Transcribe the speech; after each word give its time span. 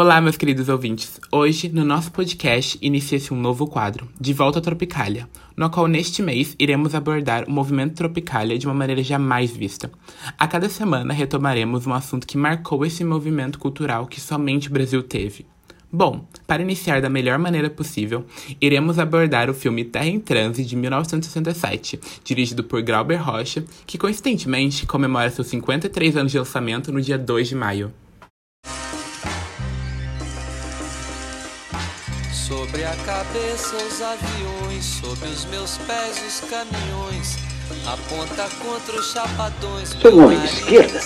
Olá, 0.00 0.20
meus 0.20 0.36
queridos 0.36 0.68
ouvintes. 0.68 1.20
Hoje, 1.32 1.68
no 1.68 1.84
nosso 1.84 2.12
podcast, 2.12 2.78
inicia-se 2.80 3.34
um 3.34 3.36
novo 3.36 3.66
quadro, 3.66 4.08
De 4.20 4.32
Volta 4.32 4.60
à 4.60 4.62
Tropicália, 4.62 5.28
no 5.56 5.68
qual 5.68 5.88
neste 5.88 6.22
mês 6.22 6.54
iremos 6.56 6.94
abordar 6.94 7.48
o 7.48 7.50
movimento 7.50 7.96
Tropicália 7.96 8.56
de 8.56 8.64
uma 8.68 8.74
maneira 8.76 9.02
jamais 9.02 9.50
vista. 9.50 9.90
A 10.38 10.46
cada 10.46 10.68
semana 10.68 11.12
retomaremos 11.12 11.84
um 11.84 11.92
assunto 11.92 12.28
que 12.28 12.38
marcou 12.38 12.86
esse 12.86 13.02
movimento 13.02 13.58
cultural 13.58 14.06
que 14.06 14.20
somente 14.20 14.68
o 14.68 14.72
Brasil 14.72 15.02
teve. 15.02 15.44
Bom, 15.90 16.28
para 16.46 16.62
iniciar 16.62 17.02
da 17.02 17.10
melhor 17.10 17.36
maneira 17.36 17.68
possível, 17.68 18.24
iremos 18.60 19.00
abordar 19.00 19.50
o 19.50 19.54
filme 19.54 19.84
Terra 19.84 20.06
em 20.06 20.20
Transe 20.20 20.64
de 20.64 20.76
1967, 20.76 21.98
dirigido 22.22 22.62
por 22.62 22.80
Glauber 22.82 23.20
Rocha, 23.20 23.64
que 23.84 23.98
coincidentemente 23.98 24.86
comemora 24.86 25.28
seus 25.28 25.48
53 25.48 26.18
anos 26.18 26.30
de 26.30 26.38
lançamento 26.38 26.92
no 26.92 27.02
dia 27.02 27.18
2 27.18 27.48
de 27.48 27.56
maio. 27.56 27.92
Sobre 32.46 32.84
a 32.84 32.94
cabeça 33.04 33.76
os 33.76 34.00
aviões, 34.00 34.84
sob 34.84 35.26
os 35.26 35.44
meus 35.46 35.76
pés 35.78 36.22
os 36.26 36.40
caminhões, 36.48 37.36
aponta 37.86 38.48
contra 38.62 38.98
os 38.98 39.12
chapadões. 39.12 39.90
Sou 40.00 40.12
um 40.14 40.24
homem 40.24 40.38
de 40.40 40.46
esquerda. 40.46 41.00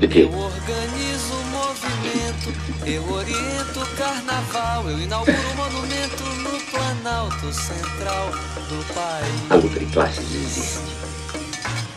De 0.00 0.08
quê? 0.08 0.20
Eu 0.22 0.32
organizo 0.38 1.34
o 1.34 1.44
movimento, 1.46 2.86
eu 2.86 3.12
oriento 3.12 3.80
o 3.80 3.96
carnaval, 3.96 4.88
eu 4.88 4.98
inauguro 4.98 5.38
o 5.52 5.56
monumento 5.56 6.24
no 6.24 6.60
Planalto 6.70 7.52
Central 7.52 8.30
do 8.68 8.94
país. 8.94 9.50
A 9.50 9.54
luta 9.56 9.78
de 9.78 9.86
classes 9.86 10.34
existe. 10.34 10.80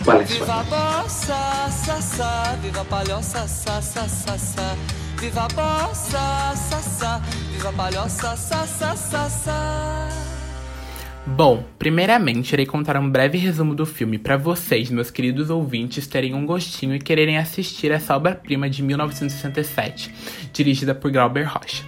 Qual 0.04 0.18
é 0.18 0.22
a 0.22 0.26
Viva 0.26 0.46
sua? 0.46 0.60
a 0.60 0.64
bossa, 0.64 1.72
sassá, 1.86 2.58
viva 2.62 2.82
a 2.82 2.86
palhoça, 2.86 3.48
sassá, 3.48 4.08
sassá. 4.08 4.76
Viva 5.24 5.44
a 5.44 5.48
bossa, 5.48 6.54
sassá, 6.54 7.22
viva 7.54 7.70
a 7.70 7.72
palhoça, 7.72 8.36
sassá, 8.36 8.94
sassá. 8.94 10.10
Bom, 11.26 11.64
primeiramente 11.80 12.52
irei 12.52 12.66
contar 12.66 12.98
um 12.98 13.10
breve 13.10 13.38
resumo 13.38 13.74
do 13.74 13.86
filme 13.86 14.20
para 14.20 14.36
vocês, 14.36 14.90
meus 14.90 15.10
queridos 15.10 15.50
ouvintes, 15.50 16.08
terem 16.08 16.34
um 16.34 16.46
gostinho 16.46 16.94
e 16.94 17.00
quererem 17.00 17.38
assistir 17.38 17.90
essa 17.90 18.18
obra-prima 18.18 18.70
de 18.70 18.84
1967, 18.84 20.14
dirigida 20.52 20.94
por 20.94 21.10
Glauber 21.10 21.44
Rocha. 21.44 21.86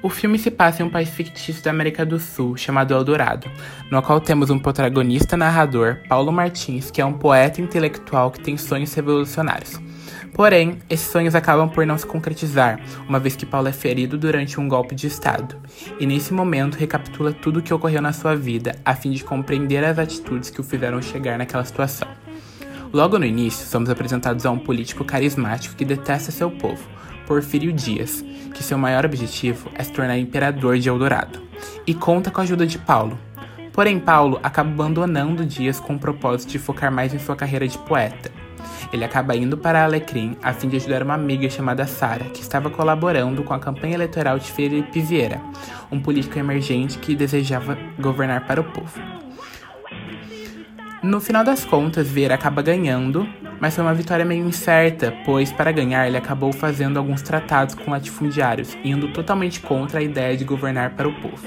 O 0.00 0.08
filme 0.08 0.38
se 0.38 0.48
passa 0.48 0.80
em 0.80 0.86
um 0.86 0.90
país 0.90 1.08
fictício 1.08 1.60
da 1.64 1.72
América 1.72 2.06
do 2.06 2.20
Sul, 2.20 2.56
chamado 2.56 2.94
Eldorado, 2.94 3.50
no 3.90 4.00
qual 4.00 4.20
temos 4.20 4.50
um 4.50 4.58
protagonista 4.60 5.36
narrador, 5.36 5.98
Paulo 6.08 6.30
Martins, 6.30 6.92
que 6.92 7.00
é 7.00 7.04
um 7.04 7.14
poeta 7.14 7.60
intelectual 7.60 8.30
que 8.30 8.38
tem 8.38 8.56
sonhos 8.56 8.94
revolucionários. 8.94 9.87
Porém, 10.38 10.78
esses 10.88 11.10
sonhos 11.10 11.34
acabam 11.34 11.68
por 11.68 11.84
não 11.84 11.98
se 11.98 12.06
concretizar, 12.06 12.78
uma 13.08 13.18
vez 13.18 13.34
que 13.34 13.44
Paulo 13.44 13.66
é 13.66 13.72
ferido 13.72 14.16
durante 14.16 14.60
um 14.60 14.68
golpe 14.68 14.94
de 14.94 15.08
Estado, 15.08 15.56
e 15.98 16.06
nesse 16.06 16.32
momento 16.32 16.76
recapitula 16.76 17.32
tudo 17.32 17.58
o 17.58 17.62
que 17.62 17.74
ocorreu 17.74 18.00
na 18.00 18.12
sua 18.12 18.36
vida, 18.36 18.76
a 18.84 18.94
fim 18.94 19.10
de 19.10 19.24
compreender 19.24 19.82
as 19.84 19.98
atitudes 19.98 20.48
que 20.48 20.60
o 20.60 20.62
fizeram 20.62 21.02
chegar 21.02 21.38
naquela 21.38 21.64
situação. 21.64 22.06
Logo 22.92 23.18
no 23.18 23.24
início, 23.24 23.66
somos 23.66 23.90
apresentados 23.90 24.46
a 24.46 24.50
um 24.52 24.60
político 24.60 25.04
carismático 25.04 25.74
que 25.74 25.84
detesta 25.84 26.30
seu 26.30 26.52
povo, 26.52 26.88
Porfírio 27.26 27.72
Dias, 27.72 28.24
que 28.54 28.62
seu 28.62 28.78
maior 28.78 29.04
objetivo 29.04 29.68
é 29.74 29.82
se 29.82 29.90
tornar 29.90 30.16
imperador 30.18 30.78
de 30.78 30.88
Eldorado, 30.88 31.42
e 31.84 31.92
conta 31.92 32.30
com 32.30 32.40
a 32.40 32.44
ajuda 32.44 32.64
de 32.64 32.78
Paulo. 32.78 33.18
Porém, 33.72 33.98
Paulo 33.98 34.38
acaba 34.40 34.70
abandonando 34.70 35.44
Dias 35.44 35.80
com 35.80 35.96
o 35.96 35.98
propósito 35.98 36.50
de 36.50 36.60
focar 36.60 36.92
mais 36.92 37.12
em 37.12 37.18
sua 37.18 37.34
carreira 37.34 37.66
de 37.66 37.76
poeta. 37.78 38.37
Ele 38.92 39.04
acaba 39.04 39.36
indo 39.36 39.56
para 39.56 39.84
Alecrim 39.84 40.36
a 40.42 40.52
fim 40.52 40.68
de 40.68 40.76
ajudar 40.76 41.02
uma 41.02 41.14
amiga 41.14 41.48
chamada 41.50 41.86
Sara, 41.86 42.24
que 42.26 42.40
estava 42.40 42.70
colaborando 42.70 43.42
com 43.42 43.54
a 43.54 43.58
campanha 43.58 43.94
eleitoral 43.94 44.38
de 44.38 44.50
Felipe 44.50 45.00
Vieira, 45.00 45.40
um 45.90 46.00
político 46.00 46.38
emergente 46.38 46.98
que 46.98 47.14
desejava 47.14 47.78
governar 47.98 48.46
para 48.46 48.60
o 48.60 48.64
povo. 48.64 49.00
No 51.02 51.20
final 51.20 51.44
das 51.44 51.64
contas, 51.64 52.08
Vieira 52.08 52.34
acaba 52.34 52.60
ganhando, 52.60 53.24
mas 53.60 53.74
foi 53.74 53.84
uma 53.84 53.94
vitória 53.94 54.24
meio 54.24 54.46
incerta, 54.46 55.14
pois 55.24 55.52
para 55.52 55.70
ganhar 55.70 56.06
ele 56.06 56.16
acabou 56.16 56.52
fazendo 56.52 56.98
alguns 56.98 57.22
tratados 57.22 57.74
com 57.74 57.90
latifundiários, 57.90 58.76
indo 58.84 59.12
totalmente 59.12 59.60
contra 59.60 60.00
a 60.00 60.02
ideia 60.02 60.36
de 60.36 60.44
governar 60.44 60.90
para 60.90 61.08
o 61.08 61.14
povo. 61.20 61.46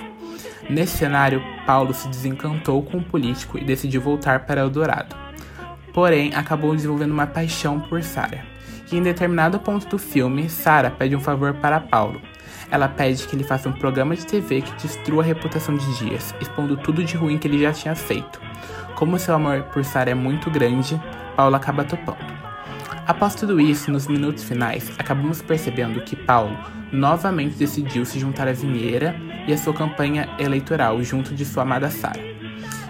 Nesse 0.69 0.97
cenário, 0.97 1.43
Paulo 1.65 1.93
se 1.93 2.07
desencantou 2.07 2.81
com 2.81 2.99
o 2.99 3.03
político 3.03 3.57
e 3.57 3.63
decidiu 3.63 3.99
voltar 3.99 4.45
para 4.45 4.61
Eldorado. 4.61 5.15
Porém, 5.93 6.33
acabou 6.33 6.75
desenvolvendo 6.75 7.11
uma 7.11 7.27
paixão 7.27 7.79
por 7.79 8.01
Sara. 8.03 8.43
E 8.91 8.97
em 8.97 9.01
determinado 9.01 9.59
ponto 9.59 9.87
do 9.87 9.97
filme, 9.97 10.49
Sara 10.49 10.89
pede 10.89 11.15
um 11.15 11.19
favor 11.19 11.53
para 11.53 11.79
Paulo. 11.79 12.21
Ela 12.69 12.87
pede 12.87 13.27
que 13.27 13.35
ele 13.35 13.43
faça 13.43 13.67
um 13.67 13.73
programa 13.73 14.15
de 14.15 14.25
TV 14.25 14.61
que 14.61 14.73
destrua 14.81 15.23
a 15.23 15.25
reputação 15.25 15.75
de 15.75 15.97
Dias, 15.97 16.33
expondo 16.39 16.77
tudo 16.77 17.03
de 17.03 17.17
ruim 17.17 17.37
que 17.37 17.47
ele 17.47 17.61
já 17.61 17.73
tinha 17.73 17.95
feito. 17.95 18.39
Como 18.95 19.19
seu 19.19 19.35
amor 19.35 19.63
por 19.63 19.83
Sara 19.83 20.11
é 20.11 20.15
muito 20.15 20.49
grande, 20.49 21.01
Paulo 21.35 21.55
acaba 21.55 21.83
topando. 21.83 22.31
Após 23.05 23.35
tudo 23.35 23.59
isso, 23.59 23.91
nos 23.91 24.07
minutos 24.07 24.43
finais, 24.43 24.89
acabamos 24.97 25.41
percebendo 25.41 26.01
que 26.01 26.15
Paulo 26.15 26.57
novamente 26.91 27.57
decidiu 27.57 28.05
se 28.05 28.19
juntar 28.19 28.47
a 28.47 28.53
Vinheira 28.53 29.15
e 29.47 29.53
a 29.53 29.57
sua 29.57 29.73
campanha 29.73 30.29
eleitoral 30.37 31.01
junto 31.03 31.33
de 31.33 31.43
sua 31.43 31.63
amada 31.63 31.89
Sara. 31.89 32.30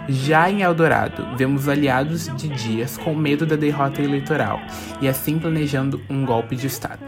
Já 0.09 0.49
em 0.49 0.61
Eldorado, 0.61 1.37
vemos 1.37 1.69
aliados 1.69 2.27
de 2.35 2.49
Dias 2.49 2.97
com 2.97 3.13
medo 3.13 3.45
da 3.45 3.55
derrota 3.55 4.01
eleitoral 4.01 4.59
e 4.99 5.07
assim 5.07 5.37
planejando 5.37 6.01
um 6.09 6.25
golpe 6.25 6.55
de 6.55 6.67
Estado. 6.67 7.03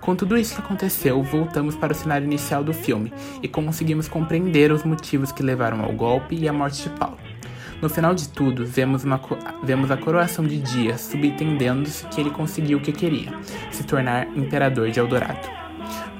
Com 0.00 0.14
tudo 0.14 0.38
isso 0.38 0.54
que 0.54 0.60
aconteceu, 0.60 1.22
voltamos 1.22 1.74
para 1.74 1.92
o 1.92 1.96
cenário 1.96 2.24
inicial 2.24 2.64
do 2.64 2.72
filme 2.72 3.12
e 3.42 3.48
conseguimos 3.48 4.08
compreender 4.08 4.72
os 4.72 4.84
motivos 4.84 5.32
que 5.32 5.42
levaram 5.42 5.82
ao 5.82 5.92
golpe 5.92 6.34
e 6.36 6.48
à 6.48 6.52
morte 6.52 6.84
de 6.84 6.90
Paulo. 6.90 7.18
No 7.82 7.88
final 7.88 8.14
de 8.14 8.28
tudo, 8.28 8.64
vemos, 8.64 9.04
vemos 9.62 9.90
a 9.90 9.96
coroação 9.96 10.44
de 10.44 10.58
Dias, 10.58 11.00
subentendendo-se 11.02 12.06
que 12.06 12.20
ele 12.20 12.30
conseguiu 12.30 12.78
o 12.78 12.80
que 12.80 12.92
queria, 12.92 13.32
se 13.70 13.84
tornar 13.84 14.26
imperador 14.36 14.90
de 14.90 14.98
Eldorado. 14.98 15.67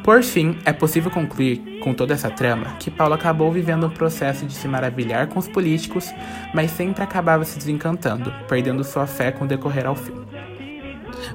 Por 0.09 0.23
fim, 0.23 0.57
é 0.65 0.73
possível 0.73 1.11
concluir, 1.11 1.81
com 1.83 1.93
toda 1.93 2.15
essa 2.15 2.31
trama, 2.31 2.77
que 2.81 2.91
Paulo 2.91 3.13
acabou 3.13 3.53
vivendo 3.53 3.87
um 3.87 3.91
processo 3.91 4.47
de 4.47 4.55
se 4.55 4.67
maravilhar 4.67 5.27
com 5.27 5.39
os 5.39 5.47
políticos, 5.47 6.11
mas 6.55 6.71
sempre 6.71 7.05
acabava 7.05 7.45
se 7.45 7.59
desencantando, 7.59 8.33
perdendo 8.49 8.83
sua 8.83 9.07
fé 9.07 9.31
com 9.31 9.45
o 9.45 9.47
decorrer 9.47 9.87
ao 9.87 9.95
filme. 9.95 10.27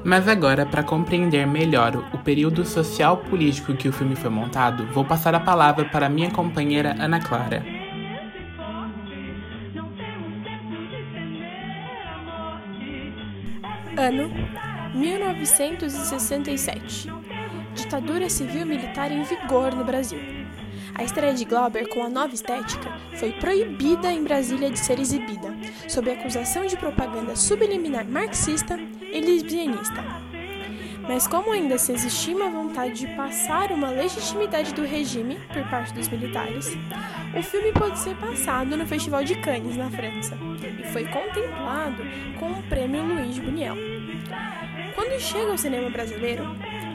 Mas 0.03 0.27
agora, 0.27 0.65
para 0.65 0.81
compreender 0.81 1.45
melhor 1.45 1.95
o 2.11 2.17
período 2.17 2.65
social 2.65 3.17
político 3.17 3.75
que 3.75 3.87
o 3.87 3.93
filme 3.93 4.15
foi 4.15 4.31
montado, 4.31 4.87
vou 4.87 5.05
passar 5.05 5.35
a 5.35 5.39
palavra 5.39 5.85
para 5.85 6.09
minha 6.09 6.31
companheira 6.31 6.95
Ana 6.99 7.19
Clara. 7.19 7.63
Ano 13.95 14.62
1967. 14.93 17.09
Ditadura 17.73 18.29
civil-militar 18.29 19.11
em 19.11 19.23
vigor 19.23 19.73
no 19.73 19.83
Brasil. 19.83 20.19
A 20.95 21.03
estreia 21.03 21.33
de 21.33 21.45
Glauber 21.45 21.89
com 21.89 22.03
a 22.03 22.09
nova 22.09 22.35
estética 22.35 22.91
foi 23.15 23.31
proibida 23.31 24.11
em 24.11 24.23
Brasília 24.23 24.69
de 24.69 24.77
ser 24.77 24.99
exibida, 24.99 25.51
sob 25.87 26.11
acusação 26.11 26.67
de 26.67 26.77
propaganda 26.77 27.35
subliminar 27.35 28.07
marxista 28.07 28.79
e 29.01 29.19
lesbianista. 29.19 30.03
Mas 31.07 31.27
como 31.27 31.51
ainda 31.51 31.77
se 31.77 31.91
existia 31.91 32.35
uma 32.35 32.49
vontade 32.49 32.93
de 32.93 33.07
passar 33.15 33.71
uma 33.71 33.89
legitimidade 33.89 34.73
do 34.73 34.85
regime 34.85 35.37
por 35.51 35.63
parte 35.69 35.93
dos 35.93 36.07
militares, 36.07 36.77
o 37.37 37.43
filme 37.43 37.73
pôde 37.73 37.99
ser 37.99 38.15
passado 38.15 38.77
no 38.77 38.85
Festival 38.85 39.23
de 39.23 39.35
Cannes, 39.35 39.75
na 39.75 39.89
França, 39.89 40.37
e 40.79 40.83
foi 40.91 41.05
contemplado 41.05 42.03
com 42.39 42.51
o 42.51 42.63
prêmio 42.63 43.03
Luiz 43.03 43.37
Buñuel. 43.37 43.75
Quando 44.95 45.19
chega 45.19 45.51
ao 45.51 45.57
cinema 45.57 45.89
brasileiro, 45.89 46.43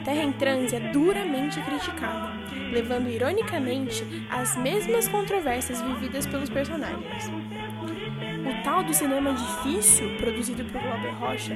Terra 0.05 0.23
em 0.23 0.31
Transe 0.31 0.75
é 0.75 0.79
duramente 0.91 1.59
criticada, 1.61 2.31
levando 2.71 3.09
ironicamente 3.09 4.03
às 4.29 4.55
mesmas 4.55 5.07
controvérsias 5.07 5.81
vividas 5.81 6.25
pelos 6.25 6.49
personagens. 6.49 7.27
O 7.27 8.63
tal 8.63 8.83
do 8.83 8.93
cinema 8.93 9.33
difícil, 9.33 10.15
produzido 10.17 10.63
por 10.65 10.81
Glauber 10.81 11.13
Rocha, 11.15 11.55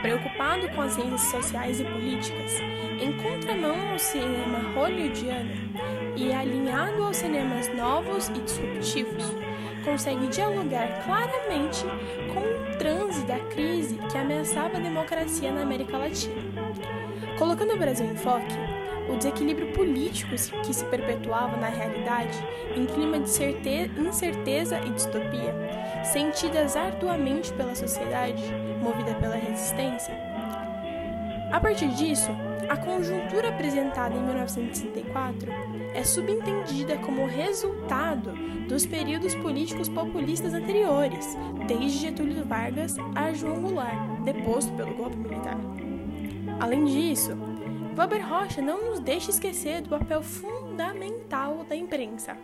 preocupado 0.00 0.68
com 0.70 0.82
as 0.82 0.92
ciências 0.92 1.20
sociais 1.22 1.80
e 1.80 1.84
políticas, 1.84 2.58
em 3.00 3.12
contramão 3.12 3.90
ao 3.90 3.98
cinema 3.98 4.58
hollywoodiano 4.74 5.50
e 6.16 6.32
alinhado 6.32 7.02
aos 7.02 7.18
cinemas 7.18 7.68
novos 7.74 8.28
e 8.28 8.40
disruptivos, 8.40 9.24
consegue 9.84 10.26
dialogar 10.28 11.04
claramente 11.04 11.84
com 12.32 12.40
o 12.40 12.78
transe 12.78 13.22
da 13.24 13.38
crise 13.38 13.96
que 14.10 14.16
ameaçava 14.18 14.76
a 14.76 14.80
democracia 14.80 15.52
na 15.52 15.62
América 15.62 15.96
Latina. 15.98 16.34
Colocando 17.38 17.74
o 17.74 17.78
Brasil 17.78 18.06
em 18.06 18.16
foque, 18.16 18.54
o 19.08 19.16
desequilíbrio 19.16 19.72
político 19.72 20.30
que 20.64 20.72
se 20.74 20.84
perpetuava 20.84 21.56
na 21.56 21.68
realidade, 21.68 22.38
em 22.76 22.86
clima 22.86 23.18
de 23.18 23.28
certe- 23.30 23.90
incerteza 23.98 24.78
e 24.80 24.90
distopia, 24.90 25.54
sentidas 26.04 26.76
arduamente 26.76 27.52
pela 27.52 27.74
sociedade, 27.74 28.42
movida 28.80 29.14
pela 29.14 29.36
resistência, 29.36 30.14
A 31.52 31.58
partir 31.58 31.88
disso, 31.88 32.30
a 32.70 32.76
conjuntura 32.76 33.48
apresentada 33.48 34.14
em 34.14 34.22
1964 34.22 35.50
é 35.92 36.04
subentendida 36.04 36.96
como 36.98 37.26
resultado 37.26 38.32
dos 38.68 38.86
períodos 38.86 39.34
políticos 39.34 39.88
populistas 39.88 40.54
anteriores, 40.54 41.26
desde 41.66 41.98
Getúlio 41.98 42.44
Vargas 42.44 42.94
a 43.16 43.32
João 43.32 43.60
Goulart, 43.60 44.22
deposto 44.22 44.72
pelo 44.74 44.94
golpe 44.94 45.16
militar. 45.16 45.58
Além 46.60 46.84
disso, 46.84 47.32
Weber 47.98 48.24
Rocha 48.24 48.62
não 48.62 48.88
nos 48.88 49.00
deixa 49.00 49.32
esquecer 49.32 49.82
do 49.82 49.88
papel 49.88 50.22
fundamental 50.22 51.64
da 51.64 51.74
imprensa, 51.74 52.38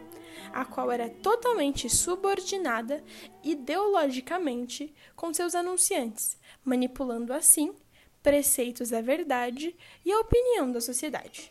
a 0.53 0.65
qual 0.65 0.91
era 0.91 1.09
totalmente 1.09 1.89
subordinada 1.89 3.01
ideologicamente 3.45 4.93
com 5.15 5.33
seus 5.33 5.55
anunciantes, 5.55 6.37
manipulando 6.65 7.33
assim 7.33 7.73
preceitos 8.27 8.89
da 8.89 9.01
verdade 9.01 9.73
e 10.05 10.11
a 10.11 10.19
opinião 10.19 10.73
da 10.73 10.81
sociedade. 10.81 11.49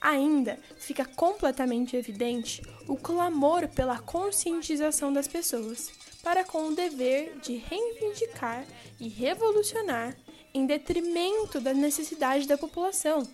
Ainda 0.00 0.56
fica 0.78 1.04
completamente 1.04 1.96
evidente 1.96 2.62
o 2.86 2.96
clamor 2.96 3.66
pela 3.66 3.98
conscientização 3.98 5.12
das 5.12 5.26
pessoas 5.26 5.90
para 6.22 6.44
com 6.44 6.68
o 6.68 6.76
dever 6.76 7.40
de 7.40 7.56
reivindicar 7.56 8.64
e 9.00 9.08
revolucionar 9.08 10.16
em 10.54 10.64
detrimento 10.64 11.60
da 11.60 11.74
necessidade 11.74 12.46
da 12.46 12.56
população, 12.56 13.28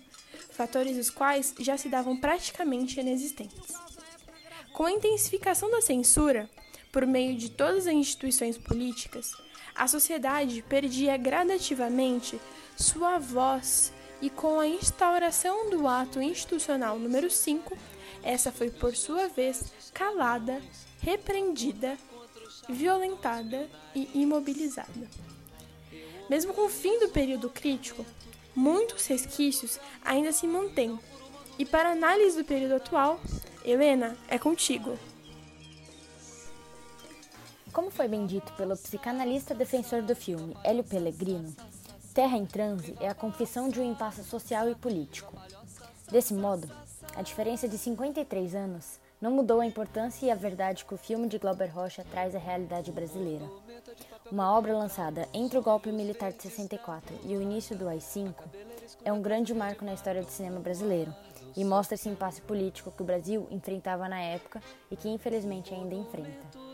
fatores 0.49 0.97
os 0.97 1.11
quais 1.11 1.53
já 1.59 1.77
se 1.77 1.89
davam 1.89 2.17
praticamente 2.17 2.99
inexistentes. 2.99 3.75
Com 4.73 4.85
a 4.85 4.91
intensificação 4.91 5.69
da 5.69 5.81
censura, 5.81 6.49
por 6.91 7.05
meio 7.05 7.37
de 7.37 7.51
todas 7.51 7.85
as 7.85 7.93
instituições 7.93 8.57
políticas, 8.57 9.31
a 9.77 9.87
sociedade 9.87 10.63
perdia 10.67 11.15
gradativamente 11.17 12.41
sua 12.75 13.19
voz 13.19 13.93
e 14.21 14.29
com 14.29 14.59
a 14.59 14.67
instauração 14.67 15.69
do 15.69 15.87
ato 15.87 16.19
institucional 16.19 16.97
número 16.97 17.29
5, 17.29 17.77
essa 18.23 18.51
foi 18.51 18.71
por 18.71 18.95
sua 18.95 19.27
vez 19.27 19.71
calada, 19.93 20.61
repreendida, 20.99 21.95
violentada 22.67 23.69
e 23.93 24.09
imobilizada. 24.15 25.07
Mesmo 26.27 26.53
com 26.53 26.65
o 26.65 26.69
fim 26.69 26.99
do 26.99 27.09
período 27.09 27.49
crítico, 27.49 28.05
muitos 28.55 29.05
resquícios 29.05 29.79
ainda 30.03 30.31
se 30.31 30.47
mantêm. 30.47 30.99
E 31.59 31.65
para 31.65 31.91
análise 31.91 32.37
do 32.37 32.43
período 32.43 32.75
atual, 32.75 33.19
Helena, 33.63 34.17
é 34.27 34.37
contigo. 34.37 34.97
Como 37.77 37.91
foi 37.91 38.07
bem 38.07 38.25
dito 38.25 38.51
pelo 38.53 38.75
psicanalista 38.75 39.53
defensor 39.53 40.01
do 40.01 40.15
filme, 40.15 40.57
Hélio 40.63 40.83
Pellegrino, 40.83 41.55
Terra 42.11 42.35
em 42.35 42.43
Transe 42.43 42.95
é 42.99 43.07
a 43.07 43.13
confissão 43.13 43.69
de 43.69 43.79
um 43.79 43.91
impasse 43.91 44.23
social 44.23 44.67
e 44.67 44.73
político. 44.73 45.39
Desse 46.09 46.33
modo, 46.33 46.67
a 47.15 47.21
diferença 47.21 47.67
de 47.67 47.77
53 47.77 48.55
anos 48.55 48.99
não 49.21 49.29
mudou 49.29 49.59
a 49.59 49.65
importância 49.67 50.25
e 50.25 50.31
a 50.31 50.35
verdade 50.35 50.85
que 50.85 50.93
o 50.95 50.97
filme 50.97 51.27
de 51.27 51.37
Glauber 51.37 51.71
Rocha 51.71 52.03
traz 52.09 52.33
à 52.33 52.39
realidade 52.39 52.91
brasileira. 52.91 53.45
Uma 54.31 54.57
obra 54.57 54.75
lançada 54.75 55.29
entre 55.31 55.59
o 55.59 55.61
golpe 55.61 55.91
militar 55.91 56.33
de 56.33 56.41
64 56.41 57.15
e 57.25 57.37
o 57.37 57.41
início 57.43 57.77
do 57.77 57.87
AI-5 57.87 58.33
é 59.05 59.13
um 59.13 59.21
grande 59.21 59.53
marco 59.53 59.85
na 59.85 59.93
história 59.93 60.23
do 60.23 60.31
cinema 60.31 60.59
brasileiro 60.59 61.13
e 61.55 61.63
mostra 61.63 61.93
esse 61.93 62.09
impasse 62.09 62.41
político 62.41 62.89
que 62.89 63.03
o 63.03 63.05
Brasil 63.05 63.47
enfrentava 63.51 64.09
na 64.09 64.19
época 64.19 64.63
e 64.89 64.95
que 64.95 65.09
infelizmente 65.09 65.75
ainda 65.75 65.93
enfrenta. 65.93 66.66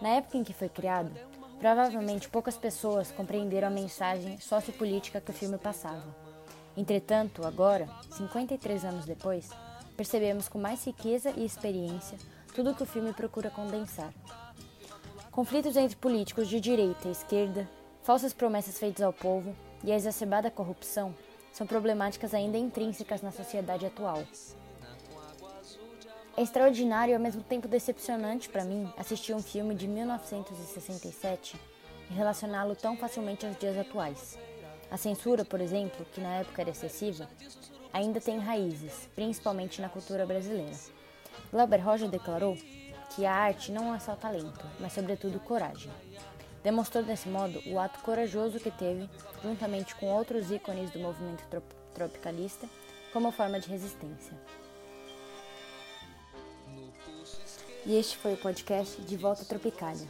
Na 0.00 0.10
época 0.10 0.38
em 0.38 0.44
que 0.44 0.52
foi 0.52 0.68
criado, 0.68 1.12
Provavelmente 1.58 2.28
poucas 2.28 2.56
pessoas 2.56 3.10
compreenderam 3.10 3.68
a 3.68 3.70
mensagem 3.70 4.38
sociopolítica 4.38 5.20
que 5.20 5.30
o 5.30 5.34
filme 5.34 5.56
passava. 5.56 6.04
Entretanto, 6.76 7.46
agora, 7.46 7.88
53 8.12 8.84
anos 8.84 9.06
depois, 9.06 9.48
percebemos 9.96 10.48
com 10.48 10.58
mais 10.58 10.84
riqueza 10.84 11.32
e 11.34 11.44
experiência 11.44 12.18
tudo 12.54 12.70
o 12.70 12.74
que 12.74 12.82
o 12.82 12.86
filme 12.86 13.12
procura 13.14 13.50
condensar. 13.50 14.12
Conflitos 15.30 15.76
entre 15.76 15.96
políticos 15.96 16.48
de 16.48 16.60
direita 16.60 17.08
e 17.08 17.12
esquerda, 17.12 17.68
falsas 18.02 18.34
promessas 18.34 18.78
feitas 18.78 19.02
ao 19.02 19.12
povo 19.12 19.54
e 19.82 19.90
a 19.90 19.96
exacerbada 19.96 20.50
corrupção 20.50 21.14
são 21.52 21.66
problemáticas 21.66 22.34
ainda 22.34 22.58
intrínsecas 22.58 23.22
na 23.22 23.32
sociedade 23.32 23.86
atual. 23.86 24.22
É 26.36 26.42
extraordinário 26.42 27.12
e 27.12 27.14
ao 27.14 27.20
mesmo 27.20 27.42
tempo 27.42 27.66
decepcionante 27.66 28.50
para 28.50 28.62
mim 28.62 28.92
assistir 28.98 29.32
um 29.32 29.42
filme 29.42 29.74
de 29.74 29.88
1967 29.88 31.58
e 32.10 32.12
relacioná-lo 32.12 32.76
tão 32.76 32.94
facilmente 32.94 33.46
aos 33.46 33.56
dias 33.56 33.78
atuais. 33.78 34.38
A 34.90 34.98
censura, 34.98 35.46
por 35.46 35.62
exemplo, 35.62 36.04
que 36.12 36.20
na 36.20 36.34
época 36.34 36.60
era 36.60 36.70
excessiva, 36.70 37.26
ainda 37.90 38.20
tem 38.20 38.38
raízes, 38.38 39.08
principalmente 39.14 39.80
na 39.80 39.88
cultura 39.88 40.26
brasileira. 40.26 40.76
Glauber 41.50 41.78
Rocha 41.78 42.06
declarou 42.06 42.54
que 43.14 43.24
a 43.24 43.32
arte 43.32 43.72
não 43.72 43.94
é 43.94 43.98
só 43.98 44.14
talento, 44.14 44.66
mas 44.78 44.92
sobretudo 44.92 45.40
coragem. 45.40 45.90
Demonstrou 46.62 47.02
desse 47.02 47.30
modo 47.30 47.62
o 47.66 47.78
ato 47.78 48.00
corajoso 48.00 48.60
que 48.60 48.70
teve, 48.70 49.08
juntamente 49.42 49.94
com 49.94 50.12
outros 50.12 50.50
ícones 50.50 50.90
do 50.90 50.98
movimento 50.98 51.46
trop 51.48 51.64
tropicalista, 51.94 52.68
como 53.10 53.32
forma 53.32 53.58
de 53.58 53.70
resistência. 53.70 54.36
E 57.86 57.94
este 57.96 58.16
foi 58.16 58.34
o 58.34 58.36
podcast 58.36 59.00
De 59.02 59.16
Volta 59.16 59.44
Tropicália. 59.44 60.08